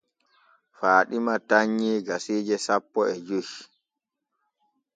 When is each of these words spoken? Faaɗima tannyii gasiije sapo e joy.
Faaɗima 0.77 1.33
tannyii 1.49 2.03
gasiije 2.07 2.55
sapo 2.65 2.99
e 3.13 3.15
joy. 3.27 3.47